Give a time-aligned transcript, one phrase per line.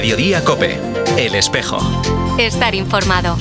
[0.00, 0.78] Mediodía Cope,
[1.16, 1.80] El Espejo.
[2.38, 3.36] Estar informado.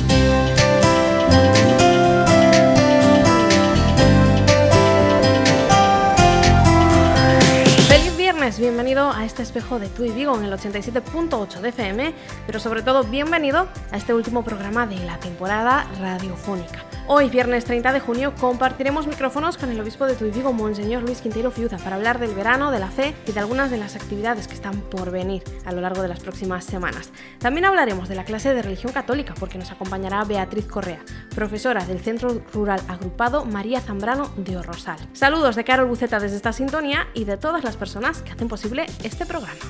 [7.87, 12.13] Feliz viernes, bienvenido a este espejo de Tu y Vigo en el 87.8 de FM,
[12.47, 16.96] pero sobre todo bienvenido a este último programa de la temporada radiofónica.
[17.09, 21.51] Hoy, viernes 30 de junio, compartiremos micrófonos con el obispo de Vigo, Monseñor Luis Quintero
[21.51, 24.55] Fiuza, para hablar del verano, de la fe y de algunas de las actividades que
[24.55, 27.13] están por venir a lo largo de las próximas semanas.
[27.39, 30.99] También hablaremos de la clase de religión católica, porque nos acompañará Beatriz Correa,
[31.33, 34.97] profesora del Centro Rural Agrupado María Zambrano de Orrosal.
[35.13, 38.85] Saludos de Carol Buceta desde esta sintonía y de todas las personas que hacen posible
[39.01, 39.61] este programa.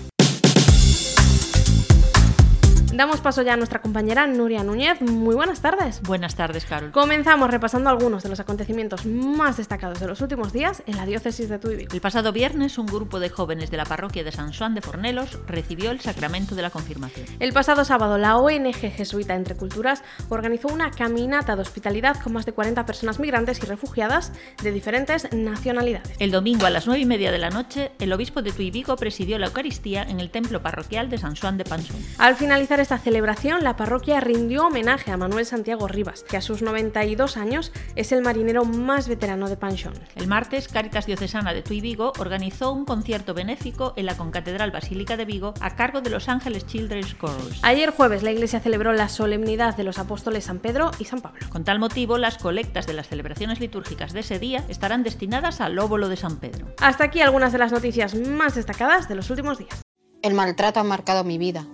[2.97, 5.01] Damos paso ya a nuestra compañera Nuria Núñez.
[5.01, 6.01] Muy buenas tardes.
[6.01, 6.91] Buenas tardes, Carol.
[6.91, 11.47] Comenzamos repasando algunos de los acontecimientos más destacados de los últimos días en la diócesis
[11.47, 11.87] de Tuy.
[11.93, 15.37] El pasado viernes, un grupo de jóvenes de la parroquia de San Juan de Fornelos
[15.45, 17.27] recibió el sacramento de la confirmación.
[17.39, 22.47] El pasado sábado, la ONG Jesuita Entre Culturas organizó una caminata de hospitalidad con más
[22.47, 24.31] de 40 personas migrantes y refugiadas
[24.63, 26.15] de diferentes nacionalidades.
[26.17, 29.37] El domingo a las 9 y media de la noche, el obispo de Tuy presidió
[29.37, 31.97] la Eucaristía en el templo parroquial de San Juan de Pansón.
[32.17, 36.61] Al finalizar esta celebración, la parroquia rindió homenaje a Manuel Santiago Rivas, que a sus
[36.61, 39.93] 92 años es el marinero más veterano de Panchón.
[40.15, 45.17] El martes, Cáritas Diocesana de Tuy Vigo organizó un concierto benéfico en la Concatedral Basílica
[45.17, 47.59] de Vigo a cargo de Los Ángeles Children's Chorus.
[47.61, 51.45] Ayer jueves, la iglesia celebró la solemnidad de los apóstoles San Pedro y San Pablo.
[51.49, 55.77] Con tal motivo, las colectas de las celebraciones litúrgicas de ese día estarán destinadas al
[55.77, 56.67] óvulo de San Pedro.
[56.79, 59.81] Hasta aquí algunas de las noticias más destacadas de los últimos días.
[60.21, 61.67] El maltrato ha marcado mi vida.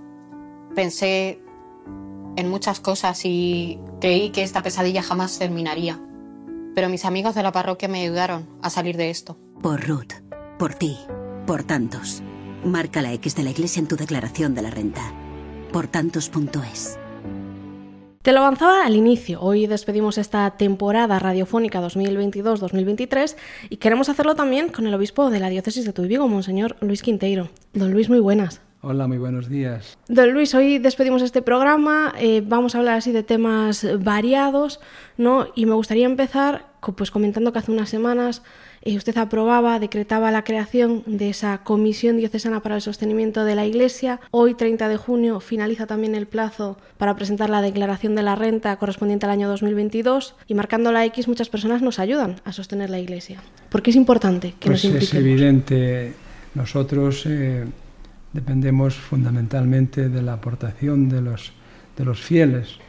[0.75, 1.39] Pensé
[2.35, 5.99] en muchas cosas y creí que esta pesadilla jamás terminaría.
[6.75, 9.37] Pero mis amigos de la parroquia me ayudaron a salir de esto.
[9.61, 10.13] Por Ruth,
[10.57, 10.97] por ti,
[11.45, 12.23] por tantos.
[12.63, 15.01] Marca la X de la iglesia en tu declaración de la renta.
[15.71, 16.97] Por tantos.es.
[18.23, 19.41] Te lo avanzaba al inicio.
[19.41, 23.35] Hoy despedimos esta temporada radiofónica 2022-2023
[23.69, 27.49] y queremos hacerlo también con el obispo de la diócesis de Tuy Monseñor Luis Quinteiro.
[27.73, 28.61] Don Luis, muy buenas.
[28.85, 29.97] Hola, muy buenos días.
[30.09, 34.81] Don Luis, hoy despedimos este programa, eh, vamos a hablar así de temas variados,
[35.17, 35.47] ¿no?
[35.55, 36.65] Y me gustaría empezar
[36.97, 38.41] pues comentando que hace unas semanas
[38.81, 43.65] eh, usted aprobaba, decretaba la creación de esa Comisión Diocesana para el Sostenimiento de la
[43.65, 44.19] Iglesia.
[44.31, 48.75] Hoy, 30 de junio, finaliza también el plazo para presentar la declaración de la renta
[48.75, 52.99] correspondiente al año 2022 y marcando la X muchas personas nos ayudan a sostener la
[52.99, 53.39] Iglesia.
[53.69, 55.13] ¿Por qué es importante que pues nos impliquemos?
[55.13, 56.13] Es evidente,
[56.53, 57.25] nosotros...
[57.27, 57.63] Eh
[58.33, 61.53] dependemos fundamentalmente de la aportación de los,
[61.95, 62.79] de los fieles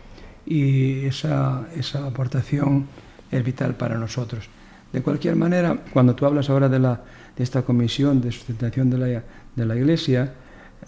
[0.46, 2.86] y esa, esa aportación
[3.30, 4.48] es vital para nosotros.
[4.92, 7.02] De cualquier manera, cuando tú hablas ahora de, la,
[7.36, 9.22] de esta comisión de sustentación de la,
[9.54, 10.32] de la Iglesia,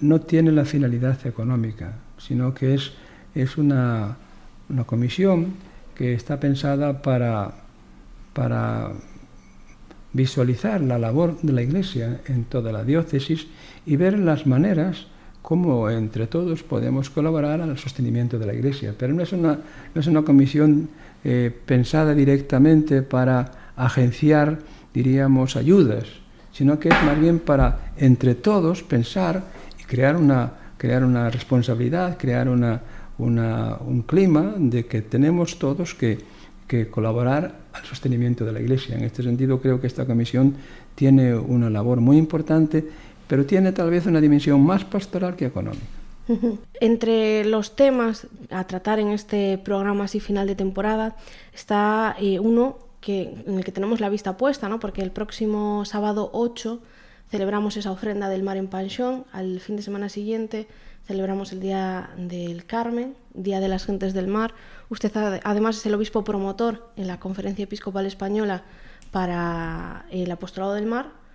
[0.00, 2.92] no tiene la finalidad económica, sino que es,
[3.34, 4.16] es una,
[4.68, 5.54] una comisión
[5.94, 7.54] que está pensada para,
[8.32, 8.92] para
[10.16, 13.46] visualizar la labor de la Iglesia en toda la diócesis
[13.84, 15.06] y ver las maneras
[15.42, 18.94] como entre todos podemos colaborar al sostenimiento de la Iglesia.
[18.98, 19.60] Pero no es una,
[19.94, 20.88] no es una comisión
[21.22, 24.58] eh, pensada directamente para agenciar,
[24.92, 26.04] diríamos, ayudas,
[26.50, 29.44] sino que es más bien para entre todos pensar
[29.78, 32.80] y crear una, crear una responsabilidad, crear una,
[33.18, 36.18] una, un clima de que tenemos todos que,
[36.66, 38.96] que colaborar al sostenimiento de la Iglesia.
[38.96, 40.54] En este sentido, creo que esta comisión
[40.94, 42.84] tiene una labor muy importante
[43.26, 45.84] pero tiene tal vez una dimensión más pastoral que económica.
[46.80, 51.16] Entre los temas a tratar en este programa así final de temporada
[51.52, 52.78] está eh, uno
[53.08, 54.80] en el que tenemos la vista puesta, ¿no?
[54.80, 56.80] porque el próximo sábado 8
[57.30, 60.66] celebramos esa ofrenda del mar en Panchón, al fin de semana siguiente
[61.06, 64.54] celebramos el Día del Carmen, Día de las Gentes del Mar.
[64.88, 65.12] Usted
[65.44, 68.62] además es el obispo promotor en la Conferencia Episcopal Española
[69.10, 71.26] para el Apostolado del Mar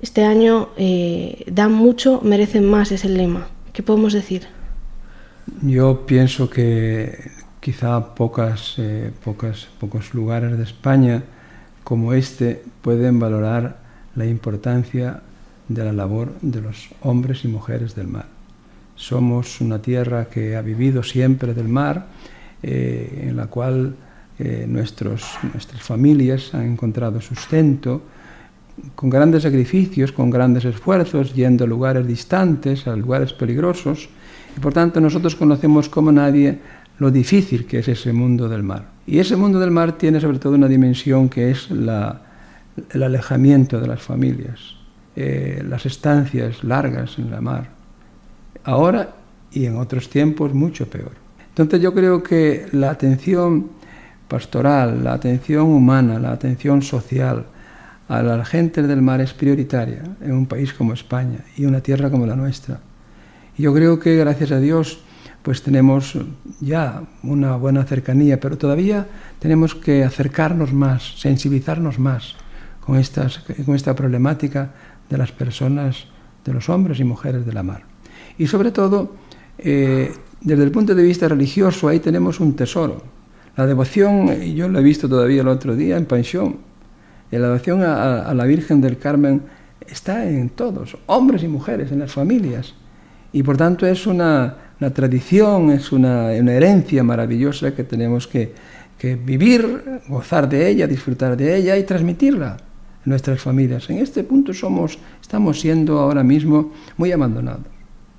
[0.00, 3.46] este año eh, dan mucho, merecen más, es el lema.
[3.72, 4.46] ¿Qué podemos decir?
[5.62, 7.30] Yo pienso que
[7.60, 8.12] quizá
[8.76, 11.22] eh, pocos lugares de España
[11.84, 13.78] como este pueden valorar
[14.14, 15.22] la importancia
[15.68, 18.26] de la labor de los hombres y mujeres del mar.
[18.96, 22.06] Somos una tierra que ha vivido siempre del mar,
[22.62, 23.96] eh, en la cual
[24.66, 28.02] nuestros, nuestras familias han encontrado sustento,
[28.94, 34.08] con grandes sacrificios, con grandes esfuerzos, yendo a lugares distantes, a lugares peligrosos,
[34.56, 36.58] y por tanto nosotros conocemos como nadie
[36.98, 38.86] lo difícil que es ese mundo del mar.
[39.06, 42.22] Y ese mundo del mar tiene sobre todo una dimensión que es la,
[42.90, 44.76] el alejamiento de las familias,
[45.16, 47.73] eh, las estancias largas en la mar.
[48.64, 49.14] Ahora
[49.52, 51.12] y en otros tiempos mucho peor.
[51.48, 53.70] Entonces yo creo que la atención
[54.26, 57.46] pastoral, la atención humana, la atención social
[58.08, 62.10] a la gente del mar es prioritaria en un país como España y una tierra
[62.10, 62.80] como la nuestra.
[63.56, 65.00] Y yo creo que gracias a Dios
[65.42, 66.18] pues tenemos
[66.60, 69.06] ya una buena cercanía, pero todavía
[69.38, 72.34] tenemos que acercarnos más, sensibilizarnos más
[72.80, 74.70] con, estas, con esta problemática
[75.10, 76.06] de las personas,
[76.44, 77.93] de los hombres y mujeres de la mar.
[78.38, 79.12] Y sobre todo,
[79.58, 83.02] eh, desde el punto de vista religioso, ahí tenemos un tesoro.
[83.56, 86.58] La devoción, yo lo he visto todavía el otro día en Pansión,
[87.38, 89.42] la devoción a, la Virgen del Carmen
[89.86, 92.74] está en todos, hombres y mujeres, en las familias.
[93.32, 94.56] Y por tanto es una,
[94.94, 98.54] tradición, es una, herencia maravillosa que tenemos que,
[98.98, 102.56] que, vivir, gozar de ella, disfrutar de ella y transmitirla
[103.04, 103.90] en nuestras familias.
[103.90, 107.73] En este punto somos, estamos siendo ahora mismo muy abandonados.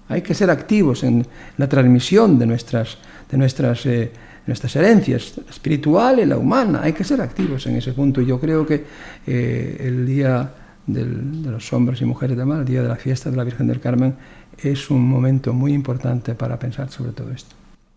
[0.07, 1.25] Hay que ser activos en
[1.57, 2.98] la transmisión de nuestras,
[3.30, 4.12] de nuestras, eh,
[4.46, 6.81] nuestras herencias, la espiritual y la humana.
[6.84, 8.22] Hay que ser activos en ese punto.
[8.22, 8.84] Yo creo que
[9.25, 10.52] eh, el día
[10.86, 13.68] de los hombres y mujeres de mar, el día de la fiesta de la Virgen
[13.68, 14.13] del Carmen,
[14.57, 17.56] es un momento muy importante para pensar sobre todo esto.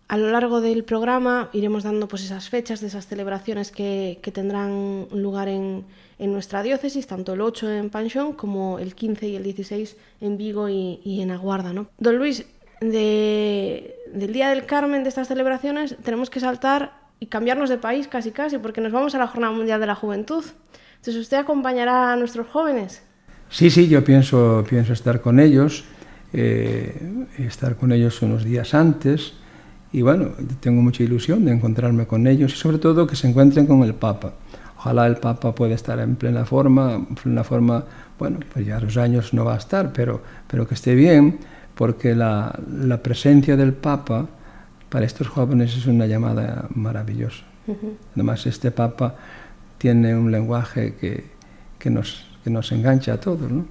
[0.09, 5.07] A lo largo del programa iremos dando pues, esas fechas de esas celebraciones que, tendrán
[5.13, 5.85] lugar en,
[6.17, 10.67] nuestra diócesis, tanto el 8 en Panchón como el 15 y el 16 en Vigo
[10.67, 11.73] y, en Aguarda.
[11.73, 11.89] ¿no?
[11.99, 12.43] Don Luis,
[12.81, 18.07] de, del Día del Carmen, de estas celebraciones, tenemos que saltar y cambiarnos de país
[18.07, 20.43] casi casi, porque nos vamos a la Jornada Mundial de la Juventud.
[20.95, 23.03] Entonces, ¿usted acompañará a nuestros jóvenes?
[23.49, 25.83] Sí, sí, yo pienso, pienso estar con ellos,
[26.33, 29.33] eh, estar con ellos unos días antes,
[29.91, 33.65] y bueno, tengo mucha ilusión de encontrarme con ellos y sobre todo que se encuentren
[33.65, 34.33] con el Papa.
[34.77, 37.83] Ojalá el Papa pueda estar en plena forma, en plena forma,
[38.17, 41.39] bueno, pues ya los años no va a estar, pero, pero que esté bien,
[41.75, 44.27] porque la, la presencia del Papa
[44.89, 47.43] para estos jóvenes es una llamada maravillosa.
[48.15, 49.15] Además, este Papa
[49.77, 51.25] tiene un lenguaje que,
[51.77, 53.49] que nos que nos engancha a todos.
[53.51, 53.65] ¿no?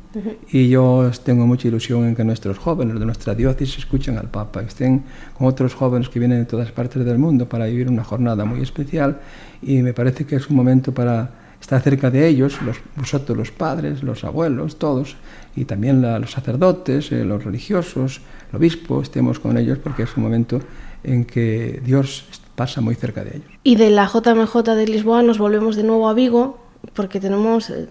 [0.51, 4.61] Y yo tengo mucha ilusión en que nuestros jóvenes de nuestra diócesis escuchen al Papa,
[4.61, 5.03] que estén
[5.37, 8.63] con otros jóvenes que vienen de todas partes del mundo para vivir una jornada muy
[8.63, 9.21] especial
[9.63, 11.31] y me parece que es un momento para
[11.61, 15.17] estar cerca de ellos, los, vosotros los padres, los abuelos, todos,
[15.57, 18.21] y también los sacerdotes, eh, los religiosos,
[18.51, 20.61] el obispo, estemos con ellos porque es un momento
[21.03, 23.49] en que Dios pasa muy cerca de ellos.
[23.65, 26.59] Y de la JMJ de Lisboa nos volvemos de nuevo a Vigo
[26.95, 27.89] porque tenemos eh,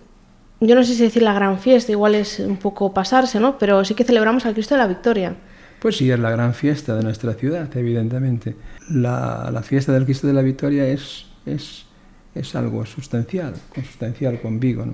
[0.60, 3.58] yo no sé si decir la gran fiesta, igual es un poco pasarse, ¿no?
[3.58, 5.36] Pero sí que celebramos al Cristo de la Victoria.
[5.80, 8.56] Pues sí, es la gran fiesta de nuestra ciudad, evidentemente.
[8.90, 11.86] La, fiesta del Cristo de la Victoria es, es,
[12.34, 14.94] es algo sustancial, consustancial con Vigo, ¿no?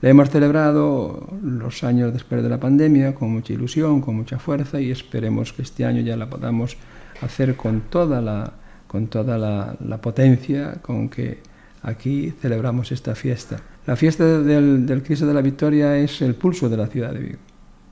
[0.00, 4.80] La hemos celebrado los años después de la pandemia con mucha ilusión, con mucha fuerza
[4.80, 6.76] y esperemos que este año ya la podamos
[7.20, 8.52] hacer con toda la,
[8.86, 11.40] con toda la potencia con que
[11.82, 13.60] aquí celebramos esta fiesta.
[13.88, 17.38] La fiesta del, Cristo de la Victoria es el pulso de la ciudad de Vigo.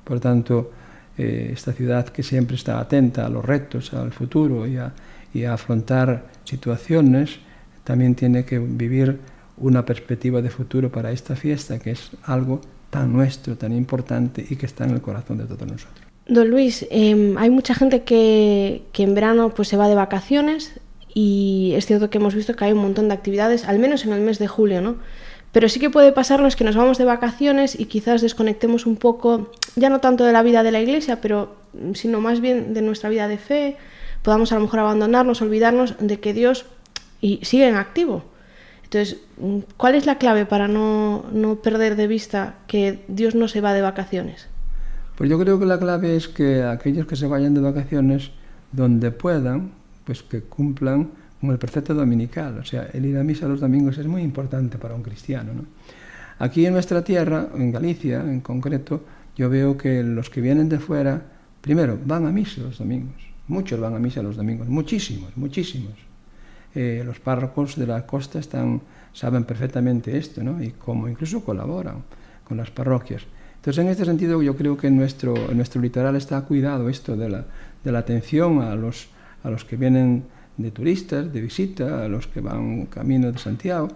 [0.05, 0.71] Por tanto,
[1.17, 4.93] eh, esta ciudad que siempre está atenta a los retos, al futuro y a,
[5.51, 7.39] afrontar situaciones,
[7.83, 9.21] también tiene que vivir
[9.57, 12.61] una perspectiva de futuro para esta fiesta, que es algo
[12.91, 16.05] tan nuestro, tan importante y que está en el corazón de todos nosotros.
[16.27, 20.79] Don Luis, em, hay mucha gente que, que, en verano pues, se va de vacaciones
[21.15, 24.13] y es cierto que hemos visto que hay un montón de actividades, al menos en
[24.13, 24.97] el mes de julio, ¿no?
[25.57, 29.51] Pero sí que puede pasarnos que nos vamos de vacaciones y quizás desconectemos un poco,
[29.75, 31.57] ya no tanto de la vida de la iglesia, pero
[31.95, 33.79] sino más bien de nuestra vida de fe,
[34.21, 36.67] podamos a lo mejor abandonarnos, olvidarnos de que Dios
[37.41, 38.23] sigue en activo.
[38.85, 39.17] Entonces,
[39.79, 43.73] ¿cuál es la clave para no, no perder de vista que Dios no se va
[43.73, 44.49] de vacaciones?
[45.17, 48.31] Pues yo creo que la clave es que aquellos que se vayan de vacaciones,
[48.73, 49.73] donde puedan,
[50.05, 51.13] pues que cumplan
[51.47, 52.59] con el precepto dominical.
[52.59, 55.53] O sea, el ir a misa los domingos es muy importante para un cristiano.
[55.55, 55.65] ¿no?
[56.39, 59.05] Aquí en nuestra tierra, en Galicia en concreto,
[59.37, 61.23] yo veo que los que vienen de fuera,
[61.61, 63.23] primero, van a misa los domingos.
[63.49, 65.95] Muchos van a misa los domingos, muchísimos, muchísimos.
[66.75, 68.41] Eh, los párrocos de la costa
[69.13, 70.63] saben perfectamente esto, ¿no?
[70.63, 72.03] Y cómo incluso colaboran
[72.45, 73.23] con las parroquias.
[73.57, 77.17] Entonces, en este sentido, yo creo que en nuestro, en nuestro litoral está cuidado esto
[77.17, 77.45] de la,
[77.83, 79.09] de la atención a los,
[79.43, 80.25] a los que vienen
[80.57, 83.89] de turistas, de visita, a los que van camino de Santiago.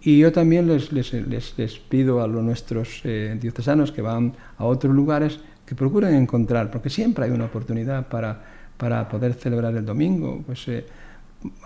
[0.00, 4.64] Y yo también les, les, les, pido a los nuestros eh, diocesanos que van a
[4.64, 8.40] otros lugares que procuren encontrar, porque siempre hay una oportunidad para,
[8.76, 10.42] para poder celebrar el domingo.
[10.46, 10.86] Pues eh,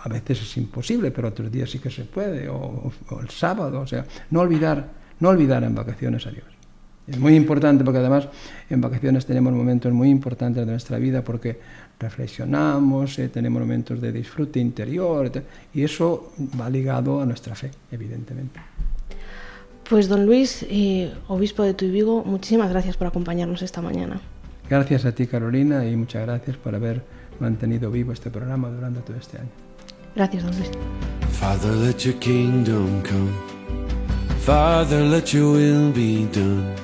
[0.03, 3.81] a veces es imposible, pero otros días sí que se puede, o, el sábado.
[3.81, 4.87] O sea, no olvidar,
[5.19, 6.45] no olvidar en vacaciones a Dios.
[7.05, 8.29] Es muy importante porque además
[8.69, 11.59] en vacaciones tenemos momentos muy importantes de nuestra vida porque
[12.03, 15.31] reflexionamos, eh, tenemos momentos de disfrute interior
[15.73, 18.59] y eso va ligado a nuestra fe, evidentemente.
[19.89, 24.21] Pues don Luis, eh, obispo de Tuy Vigo, muchísimas gracias por acompañarnos esta mañana.
[24.69, 27.03] Gracias a ti Carolina y muchas gracias por haber
[27.39, 29.49] mantenido vivo este programa durante todo este año.
[30.15, 30.69] Gracias, don Luis.
[31.31, 33.31] Father, let your kingdom come.
[34.45, 36.75] Father, let your will be done.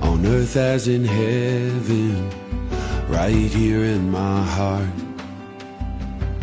[0.00, 2.47] On earth as in heaven.
[3.08, 4.98] Right here in my heart.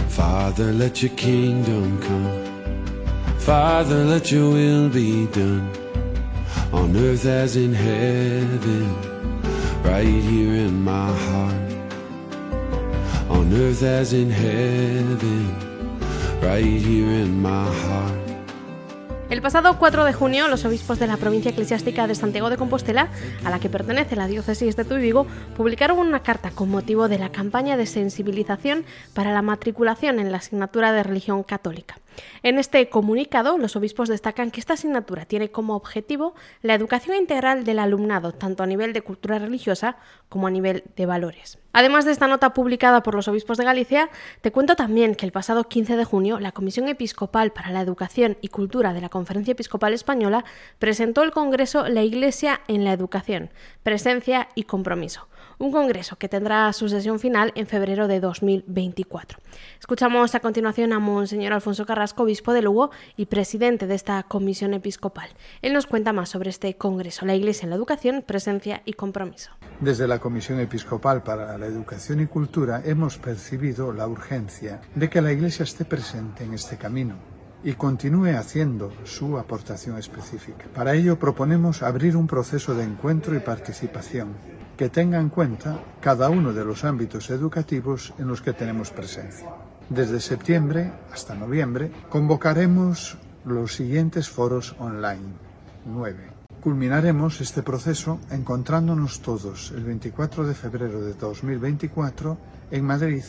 [0.09, 3.37] Father, let your kingdom come.
[3.37, 5.69] Father, let your will be done.
[6.73, 8.87] On earth as in heaven.
[9.83, 11.71] Right here in my heart.
[13.29, 15.65] On earth as in heaven.
[19.35, 23.09] El pasado 4 de junio, los obispos de la provincia eclesiástica de Santiago de Compostela,
[23.43, 25.27] a la que pertenece la diócesis de Vigo,
[25.57, 30.37] publicaron una carta con motivo de la campaña de sensibilización para la matriculación en la
[30.37, 31.97] asignatura de religión católica.
[32.43, 37.63] En este comunicado, los obispos destacan que esta asignatura tiene como objetivo la educación integral
[37.63, 39.97] del alumnado, tanto a nivel de cultura religiosa
[40.29, 41.57] como a nivel de valores.
[41.73, 44.09] Además de esta nota publicada por los obispos de Galicia,
[44.41, 48.37] te cuento también que el pasado 15 de junio la Comisión Episcopal para la Educación
[48.41, 50.45] y Cultura de la Conferencia Episcopal Española
[50.79, 53.49] presentó el Congreso La Iglesia en la Educación,
[53.83, 59.39] Presencia y Compromiso un congreso que tendrá su sesión final en febrero de 2024.
[59.79, 64.73] Escuchamos a continuación a Monseñor Alfonso Carrasco, obispo de Lugo y presidente de esta comisión
[64.73, 65.29] episcopal.
[65.61, 69.51] Él nos cuenta más sobre este congreso, la Iglesia en la Educación, Presencia y Compromiso.
[69.79, 75.21] Desde la Comisión Episcopal para la Educación y Cultura hemos percibido la urgencia de que
[75.21, 77.15] la Iglesia esté presente en este camino
[77.63, 80.65] y continúe haciendo su aportación específica.
[80.73, 84.35] Para ello proponemos abrir un proceso de encuentro y participación
[84.77, 89.49] que tenga en cuenta cada uno de los ámbitos educativos en los que tenemos presencia.
[89.89, 95.45] Desde septiembre hasta noviembre convocaremos los siguientes foros online.
[95.85, 96.17] 9.
[96.61, 102.37] Culminaremos este proceso encontrándonos todos el 24 de febrero de 2024
[102.71, 103.23] en Madrid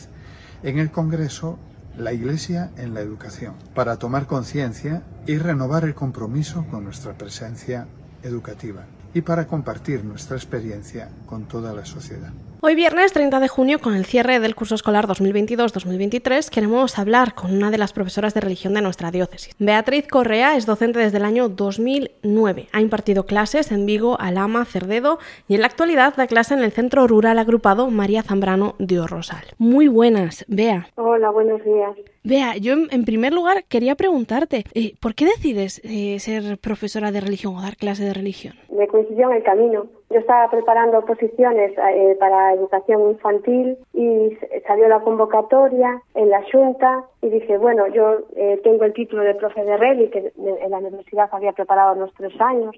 [0.63, 1.59] en el Congreso
[1.97, 7.87] La Iglesia en la Educación para tomar conciencia y renovar el compromiso con nuestra presencia
[8.23, 12.31] educativa y para compartir nuestra experiencia con toda la sociedad.
[12.59, 17.55] Hoy viernes 30 de junio, con el cierre del curso escolar 2022-2023, queremos hablar con
[17.55, 19.55] una de las profesoras de religión de nuestra diócesis.
[19.59, 22.65] Beatriz Correa es docente desde el año 2009.
[22.73, 26.71] Ha impartido clases en Vigo, Alama, Cerdedo y en la actualidad da clase en el
[26.71, 29.43] Centro Rural Agrupado María Zambrano de Orrosal.
[29.59, 30.87] Muy buenas, Bea.
[30.95, 31.95] Hola, buenos días.
[32.23, 37.21] Bea, yo en primer lugar quería preguntarte, eh, ¿por qué decides eh, ser profesora de
[37.21, 38.55] religión o dar clase de religión?
[38.75, 39.85] Me coincidió en el camino.
[40.09, 47.03] Yo estaba preparando oposiciones eh, para educación infantil y salió la convocatoria en la Junta
[47.21, 50.77] y dije, bueno, yo eh, tengo el título de profe de Reli, que en la
[50.77, 52.75] universidad había preparado unos tres años,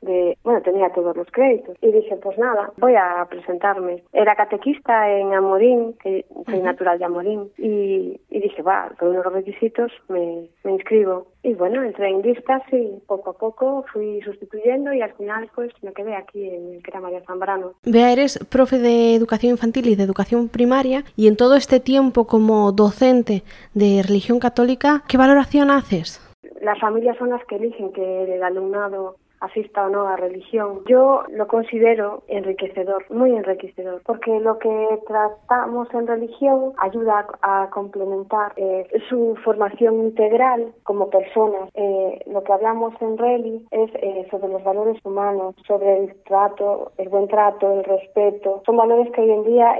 [0.00, 1.76] de, bueno, tenía todos los créditos.
[1.80, 4.02] Y dije, pues nada, voy a presentarme.
[4.12, 9.92] Era catequista en Amorín, que soy natural de Amorín, y, dije, va, con unos requisitos
[10.08, 11.26] me, me inscribo.
[11.42, 15.72] Y bueno, entré en listas y poco a poco fui sustituyendo y al final pues
[15.82, 17.74] me quedé aquí en que era María Zambrano.
[17.84, 22.26] Bea, eres profe de educación infantil y de educación primaria y en todo este tiempo
[22.26, 23.42] como docente
[23.74, 26.20] de religión católica, ¿qué valoración haces?
[26.60, 31.24] Las familias son las que eligen que el alumnado asista o no a religión, yo
[31.30, 38.86] lo considero enriquecedor, muy enriquecedor, porque lo que tratamos en religión ayuda a, complementar eh,
[39.08, 41.70] su formación integral como personas.
[41.74, 46.92] Eh, lo que hablamos en Reli es eh, sobre los valores humanos, sobre el trato,
[46.98, 48.62] el buen trato, el respeto.
[48.66, 49.76] Son valores que hoy en día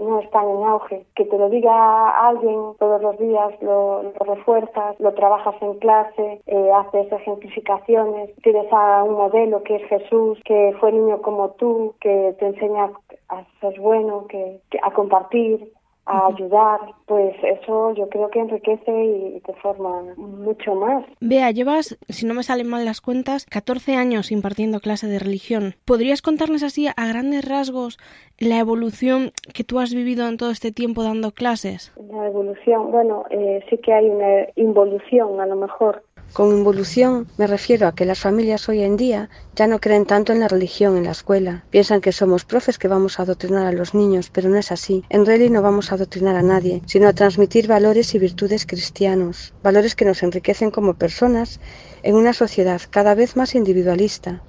[0.00, 1.06] no están en auge.
[1.14, 6.40] Que te lo diga alguien todos los días, lo, lo refuerzas, lo trabajas en clase,
[6.74, 12.34] haces ejemplificaciones, tienes a un modelo que es Jesús, que fue niño como tú, que
[12.38, 12.90] te enseña
[13.28, 15.72] a ser bueno, que, a compartir,
[16.06, 21.04] a ayudar, pues eso yo creo que enriquece y te forma mucho más.
[21.20, 25.74] Vea, llevas, si no me salen mal las cuentas, 14 años impartiendo clase de religión.
[25.84, 27.98] ¿Podrías contarnos así a grandes rasgos
[28.38, 31.92] la evolución que tú has vivido en todo este tiempo dando clases?
[31.96, 37.46] La evolución, bueno, eh, sí que hay una involución a lo mejor con involución me
[37.46, 40.96] refiero a que las familias hoy en día ya no creen tanto en la religión
[40.96, 41.64] en la escuela.
[41.70, 45.04] Piensan que somos profes que vamos a adoctrinar a los niños, pero no es así.
[45.08, 49.54] En realidad no vamos a adoctrinar a nadie, sino a transmitir valores y virtudes cristianos,
[49.62, 51.60] valores que nos enriquecen como personas
[52.02, 54.42] en una sociedad cada vez más individualista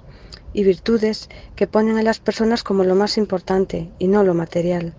[0.52, 4.94] y virtudes que ponen a las personas como lo más importante y no lo material.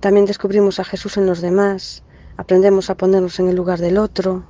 [0.00, 2.04] También descubrimos a Jesús en los demás,
[2.36, 4.44] aprendemos a ponernos en el lugar del otro,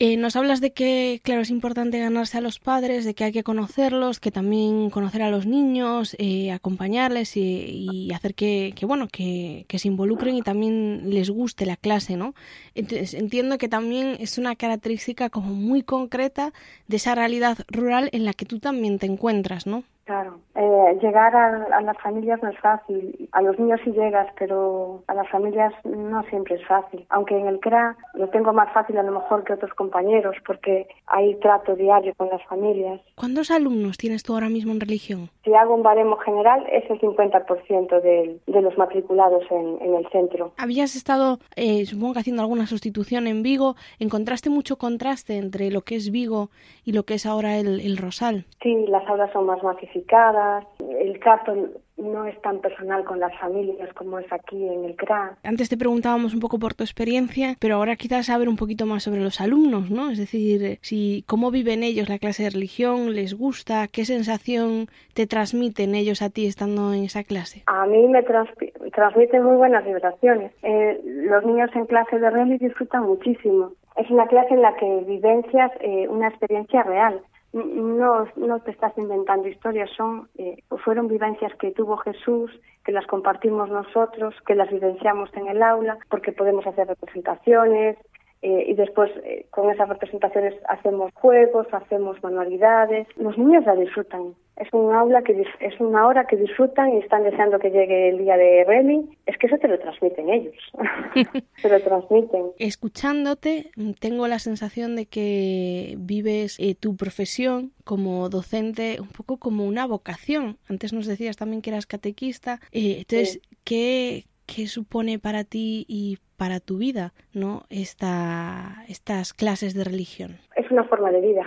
[0.00, 3.32] eh, nos hablas de que, claro, es importante ganarse a los padres, de que hay
[3.32, 9.64] que conocerlos, que también conocer a los niños, eh, acompañarles y, hacer que, bueno, que,
[9.66, 12.34] que, se involucren y también les guste la clase, ¿no?
[12.74, 16.52] Entiendo que también es una característica como muy concreta
[16.86, 19.82] de esa realidad rural en la que tú también te encuentras, ¿no?
[20.08, 23.28] Claro, eh, llegar a, las familias no es fácil.
[23.32, 27.04] A los niños sí llegas, pero a las familias no siempre es fácil.
[27.10, 30.88] Aunque en el CRA lo tengo más fácil a lo mejor que otros compañeros, porque
[31.08, 33.02] hay trato diario con las familias.
[33.16, 35.28] ¿Cuántos alumnos tienes tú ahora mismo en religión?
[35.44, 40.08] Si hago un baremo general, es el 50% de, de los matriculados en, en, el
[40.08, 40.52] centro.
[40.56, 43.76] Habías estado, eh, supongo que haciendo alguna sustitución en Vigo.
[43.98, 46.48] ¿Encontraste mucho contraste entre lo que es Vigo
[46.86, 48.46] y lo que es ahora el, el Rosal?
[48.62, 49.62] Sí, las aulas son más
[49.98, 51.54] masificadas el trato
[51.96, 55.36] no es tan personal con las familias como es aquí en el CRA.
[55.42, 59.02] Antes te preguntábamos un poco por tu experiencia, pero ahora quizás saber un poquito más
[59.02, 60.10] sobre los alumnos, ¿no?
[60.10, 65.26] Es decir, si cómo viven ellos la clase de religión, les gusta, qué sensación te
[65.26, 67.64] transmiten ellos a ti estando en esa clase.
[67.66, 70.52] A mí me transmiten muy buenas vibraciones.
[70.62, 73.72] Eh, los niños en clase de religión disfrutan muchísimo.
[73.96, 77.20] Es una clase en la que vivencias eh, una experiencia real
[77.52, 82.50] no, no te estás inventando historias, son eh, fueron vivencias que tuvo Jesús,
[82.84, 87.96] que las compartimos nosotros, que las vivenciamos en el aula, porque podemos hacer representaciones,
[88.40, 93.08] eh, y después eh, con esas representaciones hacemos juegos, hacemos manualidades.
[93.16, 94.34] Los niños la disfrutan.
[94.56, 98.18] Es un aula que es una hora que disfrutan y están deseando que llegue el
[98.18, 99.08] día de Remy.
[99.26, 100.54] Es que eso te lo transmiten ellos.
[101.62, 102.46] te lo transmiten.
[102.58, 109.64] Escuchándote, tengo la sensación de que vives eh, tu profesión como docente un poco como
[109.66, 110.58] una vocación.
[110.68, 112.60] Antes nos decías también que eras catequista.
[112.72, 117.64] entonces, ¿qué, ¿qué supone para ti y para tu vida, ¿no?
[117.68, 120.38] Esta, estas clases de religión.
[120.56, 121.46] Es una forma de vida.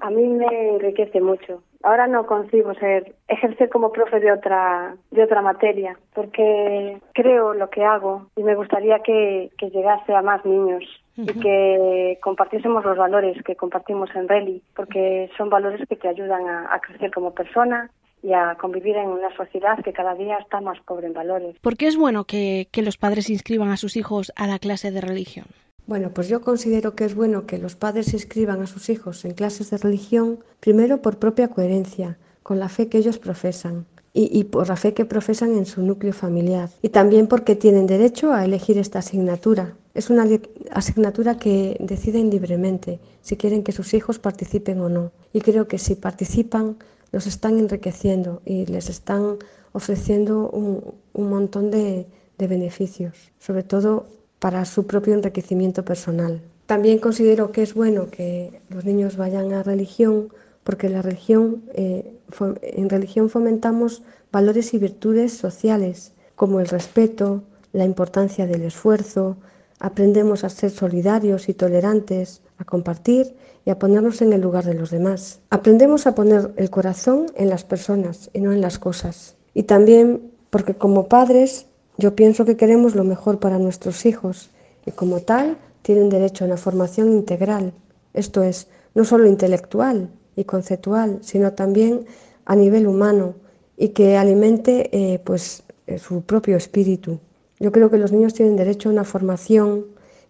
[0.00, 1.62] A mí me enriquece mucho.
[1.84, 7.70] Ahora no concibo ser ejercer como profe de otra de otra materia, porque creo lo
[7.70, 10.82] que hago y me gustaría que, llegase a más niños
[11.16, 16.48] y que compartiésemos los valores que compartimos en Reli, porque son valores que te ayudan
[16.48, 17.90] a crecer como persona,
[18.22, 21.56] y a convivir en una sociedad que cada día está más pobre en valores.
[21.60, 24.90] ¿Por qué es bueno que, que los padres inscriban a sus hijos a la clase
[24.90, 25.46] de religión?
[25.86, 29.32] Bueno, pues yo considero que es bueno que los padres inscriban a sus hijos en
[29.32, 34.44] clases de religión, primero por propia coherencia, con la fe que ellos profesan, y, y,
[34.44, 36.68] por la fe que profesan en su núcleo familiar.
[36.82, 39.74] Y también porque tienen derecho a elegir esta asignatura.
[39.94, 40.26] Es una
[40.72, 45.12] asignatura que deciden libremente si quieren que sus hijos participen o no.
[45.32, 46.76] Y creo que si participan
[47.12, 49.36] los están enriqueciendo y les están
[49.72, 52.06] ofreciendo un, montón de,
[52.38, 54.06] beneficios, sobre todo
[54.38, 56.40] para su propio enriquecimiento personal.
[56.64, 60.28] También considero que es bueno que los niños vayan a religión
[60.64, 62.14] porque la religión, eh,
[62.62, 67.42] en religión fomentamos valores y virtudes sociales como el respeto,
[67.72, 69.36] la importancia del esfuerzo,
[69.80, 74.74] aprendemos a ser solidarios y tolerantes, a compartir y a ponernos en el lugar de
[74.74, 75.40] los demás.
[75.50, 79.36] Aprendemos a poner el corazón en las personas y no en las cosas.
[79.54, 81.66] Y también porque como padres
[81.96, 84.50] yo pienso que queremos lo mejor para nuestros hijos
[84.86, 87.72] y como tal tienen derecho a una formación integral,
[88.12, 92.04] esto es, no solo intelectual y conceptual, sino también
[92.44, 93.34] a nivel humano
[93.76, 97.18] y que alimente eh, pues, eh, su propio espíritu.
[97.60, 99.84] Yo creo que los niños tienen derecho a una formación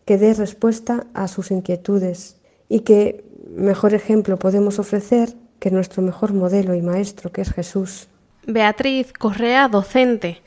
[0.05, 6.33] que dé respuesta a sus inquietudes y que mejor ejemplo podemos ofrecer que nuestro mejor
[6.33, 8.09] modelo y maestro, que es Jesús.
[8.47, 10.39] Beatriz Correa, docente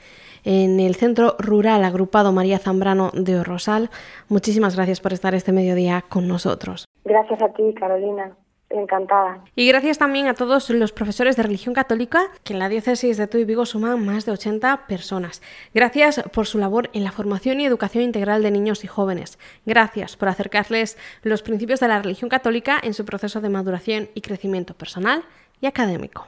[0.43, 3.89] en el Centro Rural Agrupado María Zambrano de Rosal.
[4.27, 6.85] Muchísimas gracias por estar este mediodía con nosotros.
[7.05, 8.35] Gracias a ti, Carolina
[8.73, 9.43] encantada.
[9.55, 13.27] Y gracias también a todos los profesores de religión católica, que en la diócesis de
[13.27, 15.41] Tuy Vigo suman más de 80 personas.
[15.73, 19.39] Gracias por su labor en la formación y educación integral de niños y jóvenes.
[19.65, 24.21] Gracias por acercarles los principios de la religión católica en su proceso de maduración y
[24.21, 25.23] crecimiento personal
[25.61, 26.27] y académico.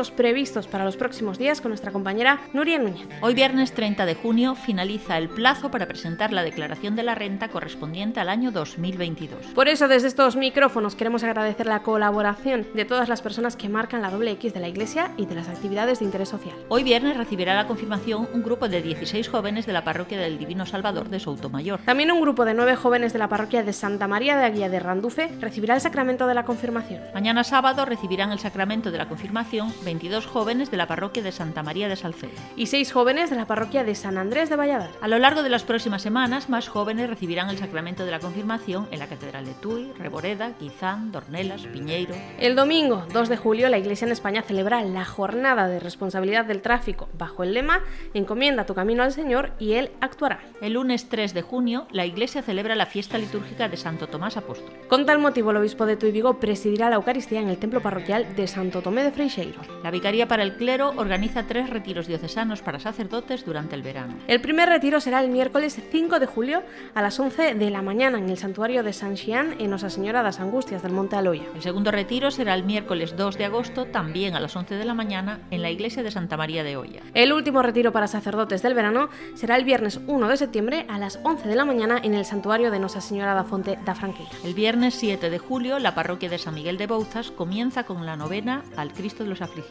[0.00, 3.06] Acontecimientos previstos para los próximos días con nuestra compañera Nuria Núñez.
[3.20, 7.48] Hoy viernes 30 de junio finaliza el plazo para presentar la declaración de la renta
[7.48, 9.46] correspondiente al año 2022.
[9.54, 14.02] Por eso desde estos micrófonos queremos agradecer la colaboración de todas las personas que marcan
[14.02, 16.54] la doble X de la Iglesia y de las actividades de interés social.
[16.68, 20.64] Hoy viernes recibirá la confirmación un grupo de 16 jóvenes de la parroquia del Divino
[20.66, 21.80] Salvador de Soutomayor.
[21.84, 24.80] También un grupo de 9 jóvenes de la parroquia de Santa María de Aguía de
[24.80, 27.02] Randufe recibirá el sacramento de la confirmación.
[27.12, 31.64] Mañana sábado recibirán el sacramento de la confirmación 22 jóvenes de la parroquia de Santa
[31.64, 32.30] María de Salcedo.
[32.54, 34.90] Y 6 jóvenes de la parroquia de San Andrés de Valladar.
[35.00, 38.86] A lo largo de las próximas semanas, más jóvenes recibirán el sacramento de la confirmación
[38.92, 42.14] en la Catedral de Tui, Reboreda, Guizán, Dornelas, Piñeiro.
[42.38, 46.62] El domingo 2 de julio, la Iglesia en España celebra la jornada de responsabilidad del
[46.62, 47.80] tráfico bajo el lema
[48.14, 50.38] Encomienda tu camino al Señor y Él actuará.
[50.60, 54.72] El lunes 3 de junio, la Iglesia celebra la fiesta litúrgica de Santo Tomás Apóstol.
[54.88, 58.36] Con tal motivo, el obispo de Tuy Vigo presidirá la Eucaristía en el templo parroquial
[58.36, 59.60] de Santo Tomé de Freixeiro.
[59.82, 64.14] La Vicaría para el Clero organiza tres retiros diocesanos para sacerdotes durante el verano.
[64.28, 66.62] El primer retiro será el miércoles 5 de julio
[66.94, 70.22] a las 11 de la mañana en el santuario de San Xian en Nosa Señora
[70.22, 71.44] das Angustias del Monte Aloya.
[71.54, 74.92] El segundo retiro será el miércoles 2 de agosto, también a las 11 de la
[74.92, 77.00] mañana, en la iglesia de Santa María de Olla.
[77.14, 81.18] El último retiro para sacerdotes del verano será el viernes 1 de septiembre a las
[81.22, 84.30] 11 de la mañana en el santuario de Nosa Señora da Fonte da Franqueira.
[84.44, 88.16] El viernes 7 de julio, la parroquia de San Miguel de Bouzas comienza con la
[88.16, 89.69] novena al Cristo de los Afligidos.